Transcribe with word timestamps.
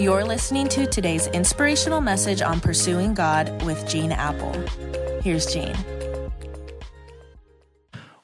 You're 0.00 0.24
listening 0.24 0.66
to 0.68 0.86
today's 0.86 1.26
inspirational 1.26 2.00
message 2.00 2.40
on 2.40 2.58
pursuing 2.58 3.12
God 3.12 3.62
with 3.64 3.86
Gene 3.86 4.12
Appel. 4.12 4.50
Here's 5.20 5.44
Gene. 5.44 5.76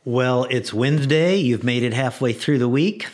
Well, 0.03 0.45
it's 0.45 0.73
Wednesday. 0.73 1.37
You've 1.37 1.65
made 1.65 1.83
it 1.83 1.93
halfway 1.93 2.33
through 2.33 2.61
the 2.61 2.69
week. 2.69 3.09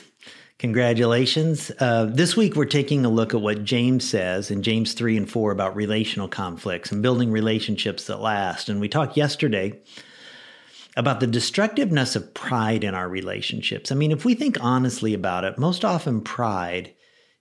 Congratulations. 0.61 1.73
Uh, 1.81 2.05
this 2.05 2.37
week, 2.37 2.55
we're 2.55 2.67
taking 2.67 3.05
a 3.05 3.11
look 3.11 3.35
at 3.35 3.41
what 3.41 3.65
James 3.65 4.09
says 4.09 4.49
in 4.49 4.63
James 4.63 4.93
3 4.93 5.17
and 5.17 5.29
4 5.29 5.51
about 5.51 5.75
relational 5.75 6.29
conflicts 6.29 6.93
and 6.93 7.03
building 7.03 7.33
relationships 7.33 8.05
that 8.05 8.21
last. 8.21 8.69
And 8.69 8.81
we 8.81 8.89
talked 8.89 9.17
yesterday 9.17 9.81
about 10.97 11.19
the 11.19 11.27
destructiveness 11.27 12.15
of 12.15 12.33
pride 12.33 12.85
in 12.85 12.95
our 12.95 13.09
relationships. 13.09 13.91
I 13.91 13.97
mean, 13.97 14.13
if 14.13 14.25
we 14.25 14.37
think 14.37 14.63
honestly 14.63 15.15
about 15.15 15.43
it, 15.43 15.59
most 15.59 15.85
often 15.85 16.21
pride 16.21 16.93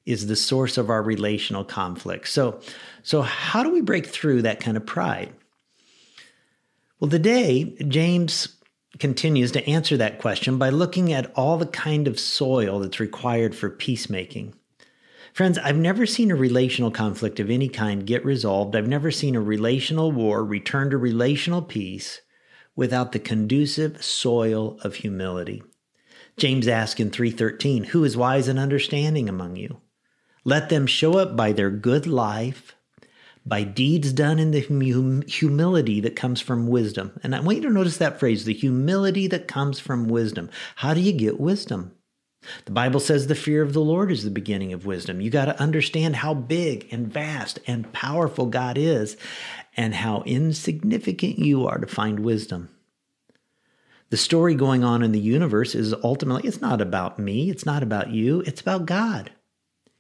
is 0.06 0.28
the 0.28 0.36
source 0.36 0.78
of 0.78 0.90
our 0.90 1.04
relational 1.04 1.64
conflict. 1.64 2.28
So, 2.28 2.60
so 3.04 3.22
how 3.22 3.64
do 3.64 3.72
we 3.72 3.82
break 3.82 4.08
through 4.08 4.42
that 4.44 4.60
kind 4.60 4.78
of 4.78 4.86
pride? 4.86 5.34
Well, 7.00 7.10
today, 7.10 7.76
James 7.88 8.58
continues 9.00 9.52
to 9.54 9.68
answer 9.68 9.98
that 9.98 10.20
question 10.20 10.58
by 10.58 10.70
looking 10.70 11.12
at 11.14 11.32
all 11.36 11.58
the 11.58 11.66
kind 11.66 12.08
of 12.08 12.20
soil 12.20 12.80
that's 12.80 13.00
required 13.00 13.56
for 13.56 13.70
peacemaking. 13.70 14.54
Friends, 15.34 15.58
I've 15.58 15.78
never 15.78 16.06
seen 16.06 16.30
a 16.30 16.36
relational 16.36 16.92
conflict 16.92 17.40
of 17.40 17.50
any 17.50 17.70
kind 17.70 18.06
get 18.06 18.26
resolved. 18.26 18.76
I've 18.76 18.88
never 18.88 19.12
seen 19.12 19.36
a 19.36 19.42
relational 19.42 20.12
war 20.12 20.44
return 20.44 20.90
to 20.90 20.98
relational 20.98 21.62
peace 21.62 22.22
without 22.76 23.14
the 23.14 23.20
conducive 23.20 24.04
soil 24.04 24.78
of 24.84 24.96
humility. 24.96 25.64
James 26.38 26.68
asks 26.68 27.00
in 27.00 27.12
3:13, 27.12 27.86
"Who 27.86 28.04
is 28.04 28.18
wise 28.18 28.48
and 28.48 28.60
understanding 28.60 29.30
among 29.30 29.56
you? 29.56 29.80
Let 30.44 30.70
them 30.70 30.88
show 30.88 31.18
up 31.18 31.36
by 31.36 31.52
their 31.52 31.70
good 31.70 32.08
life, 32.08 32.76
by 33.46 33.64
deeds 33.64 34.12
done 34.12 34.40
in 34.40 34.52
the 34.52 34.62
hum- 34.62 35.22
humility 35.24 36.00
that 36.02 36.16
comes 36.16 36.42
from 36.42 36.68
wisdom. 36.68 37.20
And 37.24 37.36
I 37.36 37.40
want 37.40 37.58
you 37.58 37.64
to 37.64 37.74
notice 37.74 37.98
that 37.98 38.20
phrase 38.20 38.46
the 38.46 38.54
humility 38.54 39.28
that 39.28 39.48
comes 39.48 39.80
from 39.80 40.08
wisdom. 40.08 40.50
How 40.78 40.94
do 40.94 41.02
you 41.02 41.12
get 41.12 41.40
wisdom? 41.40 41.94
The 42.66 42.72
Bible 42.72 43.00
says 43.00 43.28
the 43.28 43.36
fear 43.36 43.62
of 43.62 43.74
the 43.74 43.82
Lord 43.82 44.12
is 44.12 44.24
the 44.24 44.32
beginning 44.32 44.74
of 44.74 44.86
wisdom. 44.86 45.22
You 45.22 45.30
got 45.30 45.46
to 45.46 45.62
understand 45.62 46.18
how 46.18 46.34
big 46.34 46.88
and 46.92 47.08
vast 47.08 47.60
and 47.68 47.92
powerful 47.94 48.48
God 48.48 48.80
is 48.80 49.16
and 49.78 49.94
how 49.94 50.24
insignificant 50.26 51.38
you 51.38 51.68
are 51.68 51.78
to 51.78 51.88
find 51.88 52.20
wisdom. 52.20 52.70
The 54.10 54.18
story 54.18 54.56
going 54.56 54.84
on 54.84 55.04
in 55.04 55.12
the 55.12 55.20
universe 55.20 55.76
is 55.76 55.94
ultimately, 56.04 56.48
it's 56.48 56.62
not 56.62 56.82
about 56.82 57.20
me, 57.20 57.50
it's 57.50 57.66
not 57.66 57.84
about 57.84 58.10
you, 58.10 58.42
it's 58.42 58.60
about 58.60 58.86
God. 58.86 59.32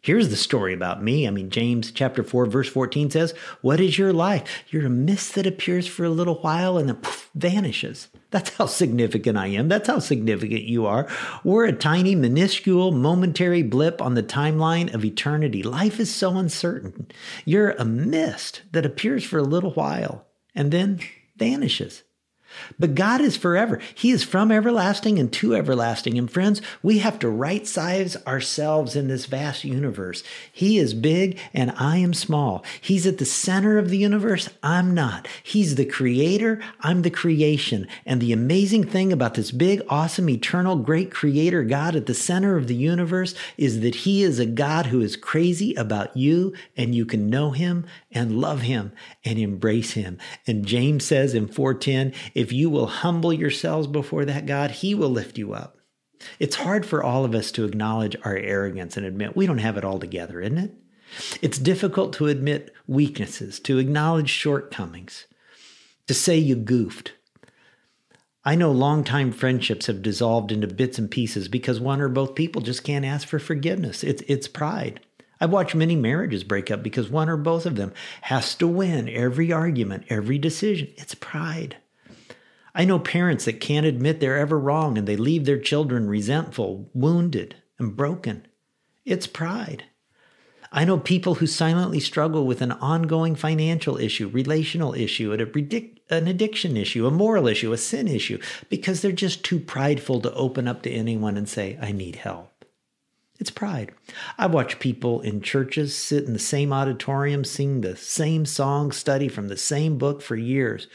Here's 0.04 0.30
the 0.30 0.36
story 0.36 0.74
about 0.74 1.04
me. 1.04 1.28
I 1.28 1.30
mean, 1.30 1.52
James 1.52 1.92
chapter 1.92 2.24
4, 2.24 2.48
verse 2.48 2.68
14 2.68 3.12
says, 3.12 3.36
What 3.62 3.80
is 3.80 4.00
your 4.00 4.12
life? 4.12 4.64
You're 4.70 4.88
a 4.88 4.90
mist 4.90 5.36
that 5.36 5.46
appears 5.46 5.86
for 5.86 6.04
a 6.04 6.10
little 6.10 6.42
while 6.42 6.80
and 6.80 6.90
then 6.90 6.96
poof, 6.96 7.30
vanishes. 7.36 8.08
That's 8.32 8.50
how 8.56 8.66
significant 8.66 9.38
I 9.38 9.48
am. 9.48 9.68
That's 9.68 9.88
how 9.88 10.00
significant 10.00 10.64
you 10.64 10.88
are. 10.88 11.08
We're 11.44 11.66
a 11.66 11.72
tiny, 11.72 12.16
minuscule, 12.16 12.92
momentary 12.92 13.62
blip 13.62 14.02
on 14.02 14.16
the 14.16 14.24
timeline 14.24 14.92
of 14.92 15.06
eternity. 15.06 15.62
Life 15.62 16.00
is 16.00 16.12
so 16.14 16.36
uncertain. 16.36 17.08
You're 17.46 17.72
a 17.72 17.86
mist 17.86 18.64
that 18.72 18.88
appears 18.88 19.24
for 19.24 19.38
a 19.38 19.44
little 19.44 19.72
while 19.72 20.26
and 20.56 20.72
then 20.72 21.00
vanishes. 21.36 22.02
But 22.80 22.96
God 22.96 23.22
is 23.22 23.38
forever. 23.38 23.80
He 23.96 24.12
is 24.12 24.24
from 24.24 24.52
everlasting 24.52 25.20
and 25.20 25.32
to 25.34 25.56
everlasting. 25.56 26.18
And 26.18 26.30
friends, 26.30 26.62
we 26.82 27.00
have 27.00 27.20
to 27.20 27.30
right 27.30 27.66
size 27.66 28.16
ourselves 28.26 28.96
in 28.96 29.08
this 29.08 29.26
vast 29.26 29.64
universe. 29.64 30.24
He 30.52 30.78
is 30.78 30.94
big 30.94 31.40
and 31.54 31.72
I 31.78 31.98
am 31.98 32.14
small. 32.14 32.64
He's 32.80 33.08
at 33.08 33.18
the 33.18 33.26
center 33.26 33.78
of 33.78 33.90
the 33.90 33.98
universe. 33.98 34.50
I'm 34.64 34.94
not. 34.94 35.28
He's 35.44 35.76
the 35.76 35.86
creator. 35.86 36.62
I'm 36.82 37.02
the 37.02 37.10
creation. 37.10 37.88
And 38.06 38.22
the 38.22 38.34
amazing 38.34 38.86
thing 38.86 39.12
about 39.12 39.36
this 39.36 39.52
big, 39.52 39.82
awesome, 39.90 40.30
eternal, 40.30 40.76
great 40.76 41.12
creator 41.12 41.64
God 41.64 41.96
at 41.96 42.06
the 42.06 42.14
center 42.14 42.58
of 42.58 42.68
the 42.68 42.76
universe 42.76 43.34
is 43.58 43.82
that 43.82 43.96
he 43.96 44.24
is 44.24 44.40
a 44.40 44.46
God 44.46 44.88
who 44.88 45.02
is 45.02 45.16
crazy 45.16 45.74
about 45.76 46.16
you 46.16 46.54
and 46.76 46.94
you 46.94 47.06
can 47.06 47.30
know 47.30 47.52
him 47.52 47.86
and 48.12 48.40
love 48.40 48.62
him 48.62 48.92
and 49.24 49.40
embrace 49.40 49.92
him. 49.92 50.18
And 50.48 50.66
James 50.66 51.06
says 51.06 51.34
in 51.34 51.48
410, 51.48 52.14
if 52.42 52.52
you 52.52 52.72
will 52.72 52.88
humble 52.88 53.32
yourselves 53.32 53.86
before 53.86 54.26
that 54.26 54.48
God, 54.48 54.72
He 54.72 54.96
will 54.96 55.12
lift 55.12 55.38
you 55.38 55.54
up. 55.54 55.78
It's 56.40 56.56
hard 56.56 56.88
for 56.88 57.04
all 57.04 57.24
of 57.24 57.36
us 57.36 57.52
to 57.52 57.66
acknowledge 57.66 58.16
our 58.24 58.36
arrogance 58.36 58.98
and 58.98 59.06
admit 59.06 59.36
we 59.36 59.46
don't 59.46 59.60
have 59.60 59.78
it 59.78 59.86
all 59.86 60.00
together, 60.00 60.42
isn't 60.42 60.58
it? 60.58 60.74
It's 61.40 61.60
difficult 61.60 62.14
to 62.14 62.26
admit 62.28 62.74
weaknesses, 62.88 63.60
to 63.60 63.78
acknowledge 63.78 64.30
shortcomings, 64.32 65.28
to 66.08 66.16
say 66.16 66.36
you 66.36 66.56
goofed. 66.56 67.14
I 68.44 68.56
know 68.56 68.72
long-time 68.72 69.34
friendships 69.34 69.86
have 69.86 70.02
dissolved 70.02 70.52
into 70.52 70.66
bits 70.66 70.98
and 70.98 71.12
pieces 71.12 71.48
because 71.48 71.80
one 71.80 72.02
or 72.02 72.10
both 72.10 72.34
people 72.34 72.64
just 72.64 72.84
can't 72.84 73.06
ask 73.06 73.28
for 73.28 73.38
forgiveness. 73.38 74.04
It's, 74.04 74.24
it's 74.28 74.48
pride. 74.48 75.00
I've 75.40 75.52
watched 75.52 75.76
many 75.76 75.96
marriages 75.96 76.44
break 76.44 76.72
up 76.72 76.82
because 76.82 77.08
one 77.08 77.30
or 77.30 77.38
both 77.38 77.68
of 77.68 77.76
them 77.76 77.94
has 78.22 78.56
to 78.56 78.68
win 78.68 79.08
every 79.10 79.52
argument, 79.52 80.06
every 80.10 80.40
decision. 80.40 80.88
It's 80.98 81.14
pride. 81.14 81.78
I 82.74 82.86
know 82.86 83.00
parents 83.00 83.46
that 83.46 83.60
can't 83.60 83.86
admit 83.86 84.20
they're 84.20 84.38
ever 84.38 84.58
wrong 84.58 84.98
and 84.98 85.08
they 85.08 85.18
leave 85.18 85.46
their 85.46 85.60
children 85.60 86.08
resentful, 86.08 86.90
wounded, 86.94 87.56
and 87.78 87.96
broken. 87.96 88.48
It's 89.04 89.28
pride. 89.28 89.86
I 90.72 90.86
know 90.86 90.98
people 90.98 91.36
who 91.36 91.48
silently 91.48 92.00
struggle 92.00 92.46
with 92.46 92.62
an 92.62 92.72
ongoing 92.72 93.36
financial 93.36 93.98
issue, 93.98 94.30
relational 94.30 94.94
issue, 94.94 95.34
an 95.34 96.28
addiction 96.28 96.78
issue, 96.78 97.06
a 97.06 97.12
moral 97.12 97.48
issue, 97.48 97.74
a 97.74 97.78
sin 97.78 98.08
issue, 98.08 98.40
because 98.70 99.02
they're 99.02 99.12
just 99.12 99.44
too 99.44 99.60
prideful 99.60 100.22
to 100.22 100.34
open 100.34 100.70
up 100.70 100.82
to 100.84 100.90
anyone 100.90 101.36
and 101.36 101.50
say, 101.50 101.78
I 101.82 101.92
need 101.92 102.16
help. 102.16 102.64
It's 103.38 103.52
pride. 103.52 103.92
I've 104.38 104.54
watched 104.54 104.80
people 104.80 105.20
in 105.22 105.42
churches 105.42 105.94
sit 105.94 106.24
in 106.24 106.32
the 106.32 106.40
same 106.40 106.72
auditorium, 106.72 107.44
sing 107.44 107.82
the 107.82 107.98
same 107.98 108.46
song, 108.46 108.94
study 108.94 109.28
from 109.28 109.50
the 109.50 109.58
same 109.58 109.98
book 109.98 110.22
for 110.22 110.38
years 110.38 110.88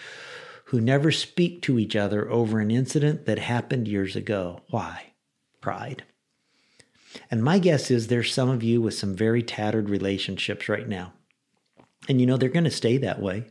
who 0.66 0.80
never 0.80 1.12
speak 1.12 1.62
to 1.62 1.78
each 1.78 1.94
other 1.94 2.28
over 2.28 2.58
an 2.58 2.70
incident 2.72 3.24
that 3.26 3.38
happened 3.38 3.86
years 3.86 4.16
ago. 4.16 4.60
Why? 4.70 5.12
Pride. 5.60 6.02
And 7.30 7.42
my 7.42 7.58
guess 7.60 7.90
is 7.90 8.08
there's 8.08 8.32
some 8.32 8.48
of 8.48 8.64
you 8.64 8.82
with 8.82 8.94
some 8.94 9.14
very 9.14 9.42
tattered 9.42 9.88
relationships 9.88 10.68
right 10.68 10.88
now. 10.88 11.12
And 12.08 12.20
you 12.20 12.26
know, 12.26 12.36
they're 12.36 12.48
going 12.48 12.64
to 12.64 12.70
stay 12.70 12.98
that 12.98 13.22
way 13.22 13.44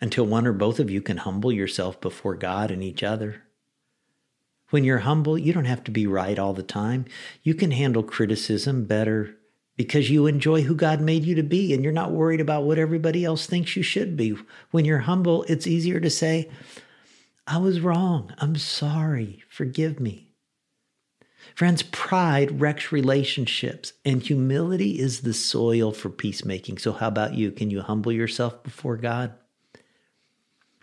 until 0.00 0.26
one 0.26 0.46
or 0.46 0.52
both 0.52 0.78
of 0.78 0.90
you 0.90 1.00
can 1.00 1.18
humble 1.18 1.50
yourself 1.50 1.98
before 2.00 2.34
God 2.34 2.70
and 2.70 2.82
each 2.82 3.02
other. 3.02 3.42
When 4.68 4.84
you're 4.84 4.98
humble, 4.98 5.38
you 5.38 5.54
don't 5.54 5.64
have 5.64 5.84
to 5.84 5.90
be 5.90 6.06
right 6.06 6.38
all 6.38 6.52
the 6.52 6.62
time. 6.62 7.06
You 7.42 7.54
can 7.54 7.70
handle 7.70 8.02
criticism 8.02 8.84
better 8.84 9.36
because 9.76 10.10
you 10.10 10.26
enjoy 10.26 10.62
who 10.62 10.74
God 10.74 11.00
made 11.00 11.24
you 11.24 11.34
to 11.34 11.42
be 11.42 11.72
and 11.72 11.82
you're 11.82 11.92
not 11.92 12.12
worried 12.12 12.40
about 12.40 12.64
what 12.64 12.78
everybody 12.78 13.24
else 13.24 13.46
thinks 13.46 13.76
you 13.76 13.82
should 13.82 14.16
be. 14.16 14.36
When 14.70 14.84
you're 14.84 15.00
humble, 15.00 15.44
it's 15.44 15.66
easier 15.66 16.00
to 16.00 16.10
say, 16.10 16.48
I 17.46 17.58
was 17.58 17.80
wrong. 17.80 18.32
I'm 18.38 18.56
sorry. 18.56 19.42
Forgive 19.48 20.00
me. 20.00 20.28
Friends, 21.54 21.82
pride 21.82 22.60
wrecks 22.60 22.90
relationships, 22.90 23.92
and 24.04 24.22
humility 24.22 24.98
is 24.98 25.20
the 25.20 25.34
soil 25.34 25.92
for 25.92 26.08
peacemaking. 26.08 26.78
So, 26.78 26.92
how 26.92 27.08
about 27.08 27.34
you? 27.34 27.52
Can 27.52 27.70
you 27.70 27.82
humble 27.82 28.12
yourself 28.12 28.62
before 28.62 28.96
God? 28.96 29.34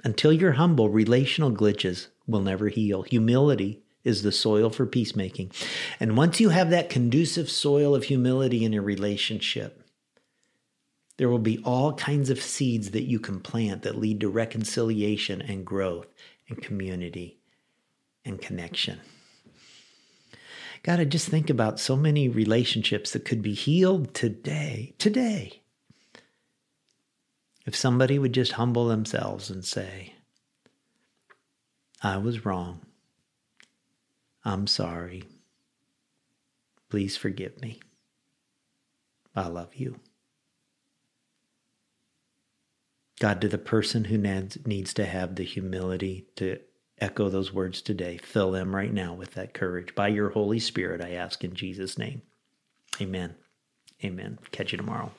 Until 0.03 0.31
you're 0.31 0.53
humble, 0.53 0.89
relational 0.89 1.51
glitches 1.51 2.07
will 2.27 2.41
never 2.41 2.69
heal. 2.69 3.01
Humility 3.01 3.83
is 4.03 4.23
the 4.23 4.31
soil 4.31 4.69
for 4.69 4.85
peacemaking. 4.85 5.51
And 5.99 6.17
once 6.17 6.39
you 6.39 6.49
have 6.49 6.69
that 6.69 6.89
conducive 6.89 7.49
soil 7.49 7.95
of 7.95 8.05
humility 8.05 8.65
in 8.65 8.73
a 8.73 8.81
relationship, 8.81 9.83
there 11.17 11.29
will 11.29 11.39
be 11.39 11.61
all 11.63 11.93
kinds 11.93 12.29
of 12.29 12.41
seeds 12.41 12.91
that 12.91 13.03
you 13.03 13.19
can 13.19 13.39
plant 13.39 13.83
that 13.83 13.97
lead 13.97 14.19
to 14.21 14.29
reconciliation 14.29 15.41
and 15.41 15.65
growth 15.65 16.07
and 16.49 16.61
community 16.61 17.37
and 18.25 18.41
connection. 18.41 18.99
God, 20.83 20.99
I 20.99 21.05
just 21.05 21.27
think 21.27 21.49
about 21.49 21.79
so 21.79 21.95
many 21.95 22.27
relationships 22.27 23.11
that 23.11 23.25
could 23.25 23.43
be 23.43 23.53
healed 23.53 24.15
today, 24.15 24.95
today. 24.97 25.61
If 27.67 27.75
somebody 27.75 28.17
would 28.17 28.33
just 28.33 28.53
humble 28.53 28.87
themselves 28.87 29.51
and 29.51 29.63
say, 29.63 30.15
I 32.01 32.17
was 32.17 32.45
wrong. 32.45 32.81
I'm 34.43 34.67
sorry. 34.67 35.23
Please 36.89 37.15
forgive 37.15 37.61
me. 37.61 37.79
I 39.35 39.47
love 39.47 39.75
you. 39.75 39.99
God, 43.19 43.39
to 43.41 43.47
the 43.47 43.57
person 43.57 44.05
who 44.05 44.17
needs 44.17 44.93
to 44.95 45.05
have 45.05 45.35
the 45.35 45.43
humility 45.43 46.25
to 46.37 46.59
echo 46.99 47.29
those 47.29 47.53
words 47.53 47.81
today, 47.81 48.17
fill 48.17 48.51
them 48.51 48.75
right 48.75 48.91
now 48.91 49.13
with 49.13 49.31
that 49.31 49.53
courage. 49.53 49.93
By 49.93 50.07
your 50.07 50.31
Holy 50.31 50.59
Spirit, 50.59 51.01
I 51.01 51.11
ask 51.11 51.43
in 51.43 51.53
Jesus' 51.53 51.97
name. 51.97 52.23
Amen. 52.99 53.35
Amen. 54.03 54.39
Catch 54.51 54.71
you 54.71 54.77
tomorrow. 54.77 55.11